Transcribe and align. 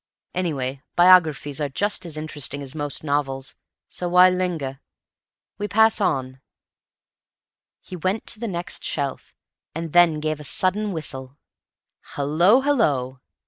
Anyway, 0.33 0.81
biographies 0.95 1.61
are 1.61 1.69
just 1.69 2.07
as 2.07 2.17
interesting 2.17 2.63
as 2.63 2.73
most 2.73 3.03
novels, 3.03 3.53
so 3.87 4.09
why 4.09 4.31
linger? 4.31 4.81
We 5.59 5.67
pass 5.67 6.01
on." 6.01 6.41
He 7.81 7.95
went 7.95 8.25
to 8.25 8.39
the 8.39 8.47
next 8.47 8.83
shelf, 8.83 9.35
and 9.75 9.93
then 9.93 10.19
gave 10.19 10.39
a 10.39 10.43
sudden 10.43 10.91
whistle. 10.91 11.37
"Hallo, 12.15 12.61
hallo!" 12.61 13.21